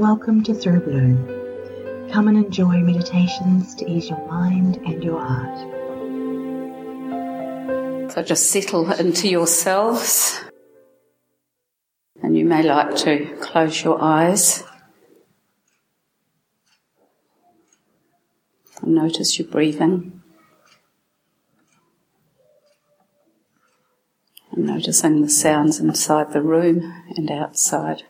Welcome 0.00 0.42
to 0.44 0.54
Through 0.54 0.80
Blue. 0.80 2.08
Come 2.10 2.28
and 2.28 2.38
enjoy 2.38 2.78
meditations 2.78 3.74
to 3.74 3.86
ease 3.86 4.08
your 4.08 4.26
mind 4.28 4.78
and 4.78 5.04
your 5.04 5.20
heart. 5.20 5.58
So 8.10 8.22
just 8.22 8.50
settle 8.50 8.90
into 8.92 9.28
yourselves. 9.28 10.40
And 12.22 12.34
you 12.34 12.46
may 12.46 12.62
like 12.62 12.96
to 12.96 13.36
close 13.42 13.84
your 13.84 14.00
eyes. 14.02 14.64
And 18.80 18.94
notice 18.94 19.38
your 19.38 19.48
breathing. 19.48 20.22
And 24.52 24.64
noticing 24.64 25.20
the 25.20 25.28
sounds 25.28 25.78
inside 25.78 26.32
the 26.32 26.40
room 26.40 26.90
and 27.18 27.30
outside. 27.30 28.04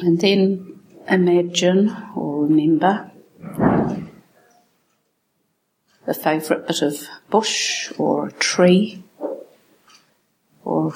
And 0.00 0.20
then 0.20 0.80
imagine 1.08 1.94
or 2.16 2.44
remember 2.44 3.10
a 6.06 6.14
favourite 6.14 6.66
bit 6.66 6.82
of 6.82 7.06
bush 7.30 7.92
or 7.98 8.28
a 8.28 8.32
tree 8.32 9.02
or 10.64 10.94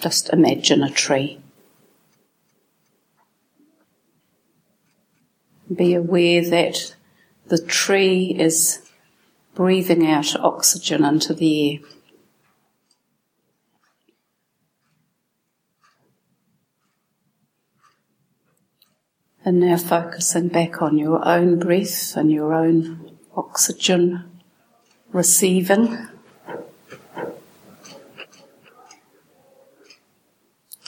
just 0.00 0.28
imagine 0.30 0.82
a 0.82 0.90
tree. 0.90 1.40
Be 5.74 5.94
aware 5.94 6.48
that 6.48 6.94
the 7.46 7.58
tree 7.58 8.34
is 8.38 8.80
breathing 9.54 10.06
out 10.06 10.36
oxygen 10.36 11.04
into 11.04 11.34
the 11.34 11.72
air. 11.72 11.80
And 19.48 19.60
now 19.60 19.78
focusing 19.78 20.48
back 20.48 20.82
on 20.82 20.98
your 20.98 21.26
own 21.26 21.58
breath 21.58 22.18
and 22.18 22.30
your 22.30 22.52
own 22.52 23.16
oxygen 23.34 24.42
receiving. 25.10 26.06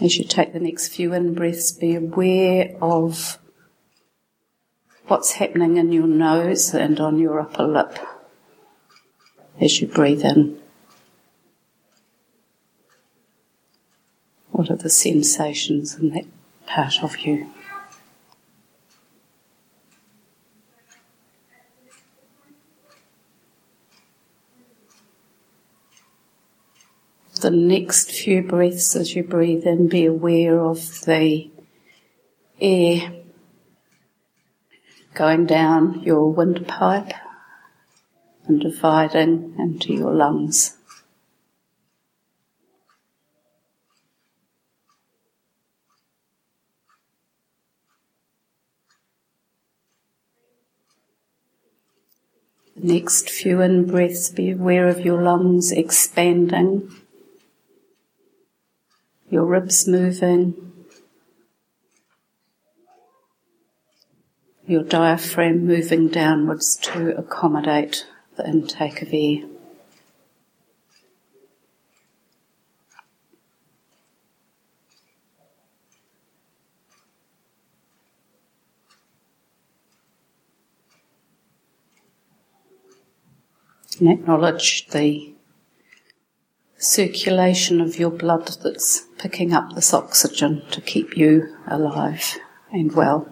As 0.00 0.16
you 0.16 0.22
take 0.22 0.52
the 0.52 0.60
next 0.60 0.94
few 0.94 1.12
in 1.12 1.34
breaths, 1.34 1.72
be 1.72 1.96
aware 1.96 2.76
of 2.80 3.40
what's 5.08 5.32
happening 5.32 5.76
in 5.76 5.90
your 5.90 6.06
nose 6.06 6.72
and 6.72 7.00
on 7.00 7.18
your 7.18 7.40
upper 7.40 7.64
lip 7.64 7.98
as 9.60 9.80
you 9.80 9.88
breathe 9.88 10.24
in. 10.24 10.60
What 14.52 14.70
are 14.70 14.76
the 14.76 14.90
sensations 14.90 15.96
in 15.96 16.10
that 16.10 16.26
part 16.68 17.02
of 17.02 17.18
you? 17.18 17.50
The 27.40 27.50
next 27.50 28.10
few 28.10 28.42
breaths 28.42 28.94
as 28.96 29.14
you 29.14 29.22
breathe 29.22 29.64
in, 29.64 29.88
be 29.88 30.06
aware 30.06 30.60
of 30.60 31.00
the 31.02 31.50
air 32.60 33.12
going 35.14 35.46
down 35.46 36.00
your 36.02 36.30
windpipe 36.32 37.12
and 38.46 38.60
dividing 38.60 39.54
into 39.58 39.92
your 39.92 40.12
lungs. 40.12 40.76
The 52.76 52.92
next 52.92 53.30
few 53.30 53.60
in 53.60 53.86
breaths, 53.86 54.30
be 54.30 54.50
aware 54.50 54.88
of 54.88 55.00
your 55.00 55.22
lungs 55.22 55.70
expanding 55.70 56.90
your 59.34 59.44
ribs 59.44 59.88
moving, 59.88 60.54
your 64.64 64.84
diaphragm 64.84 65.66
moving 65.66 66.06
downwards 66.06 66.76
to 66.76 67.08
accommodate 67.18 68.06
the 68.36 68.46
intake 68.46 69.02
of 69.02 69.08
air. 69.12 69.38
And 83.98 84.10
acknowledge 84.10 84.86
the 84.90 85.34
circulation 86.84 87.80
of 87.80 87.98
your 87.98 88.10
blood 88.10 88.46
that's 88.62 89.06
picking 89.18 89.52
up 89.52 89.74
this 89.74 89.94
oxygen 89.94 90.62
to 90.70 90.80
keep 90.80 91.16
you 91.16 91.56
alive 91.66 92.38
and 92.70 92.92
well. 92.94 93.28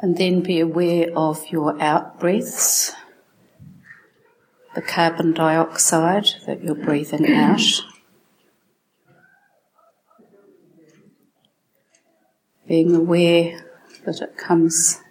And 0.00 0.16
then 0.16 0.40
be 0.40 0.58
aware 0.58 1.16
of 1.16 1.46
your 1.48 1.80
out 1.80 2.18
breaths, 2.18 2.92
the 4.74 4.82
carbon 4.82 5.32
dioxide 5.32 6.26
that 6.44 6.64
you're 6.64 6.74
breathing 6.74 7.32
out. 7.32 7.60
Being 12.72 12.94
aware 12.94 13.62
that 14.06 14.22
it 14.22 14.34
comes 14.38 15.02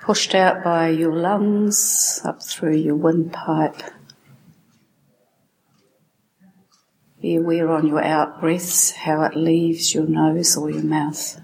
pushed 0.00 0.34
out 0.34 0.64
by 0.64 0.88
your 0.88 1.12
lungs, 1.12 2.18
up 2.24 2.42
through 2.42 2.74
your 2.74 2.94
windpipe. 2.94 3.82
Be 7.20 7.34
aware 7.34 7.68
on 7.68 7.86
your 7.86 8.02
out 8.02 8.40
breaths 8.40 8.92
how 8.92 9.20
it 9.24 9.36
leaves 9.36 9.92
your 9.94 10.06
nose 10.06 10.56
or 10.56 10.70
your 10.70 10.82
mouth. 10.82 11.38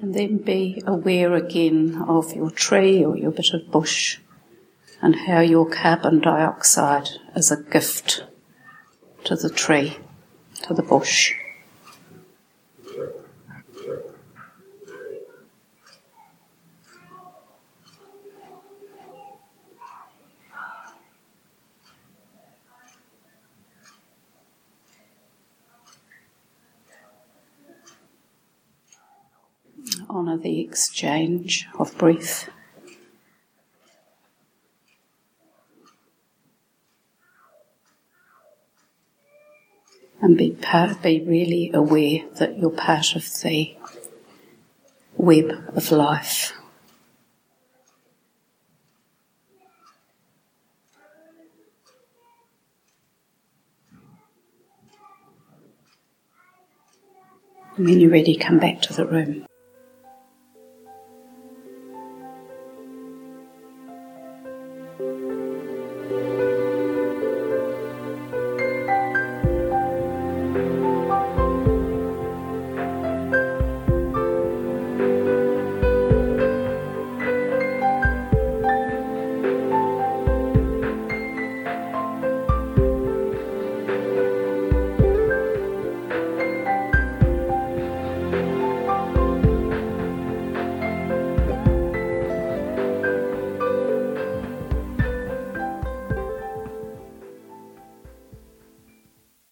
And 0.00 0.14
then 0.14 0.38
be 0.38 0.82
aware 0.86 1.34
again 1.34 2.02
of 2.08 2.32
your 2.32 2.50
tree 2.50 3.04
or 3.04 3.16
your 3.16 3.32
bit 3.32 3.52
of 3.52 3.70
bush 3.70 4.18
and 5.02 5.14
how 5.14 5.40
your 5.40 5.68
carbon 5.68 6.20
dioxide 6.20 7.08
is 7.36 7.50
a 7.50 7.62
gift 7.62 8.24
to 9.24 9.36
the 9.36 9.50
tree, 9.50 9.98
to 10.62 10.74
the 10.74 10.82
bush. 10.82 11.34
Honour 30.10 30.36
the 30.36 30.60
exchange 30.60 31.68
of 31.78 31.96
breath. 31.96 32.48
And 40.20 40.36
be 40.36 40.50
part, 40.50 41.02
be 41.02 41.24
really 41.24 41.70
aware 41.72 42.20
that 42.36 42.58
you're 42.58 42.70
part 42.70 43.16
of 43.16 43.24
the 43.42 43.74
web 45.16 45.50
of 45.74 45.90
life. 45.90 46.52
And 57.76 57.86
when 57.86 57.98
you're 57.98 58.10
ready, 58.10 58.36
come 58.36 58.58
back 58.58 58.82
to 58.82 58.92
the 58.92 59.06
room. 59.06 59.46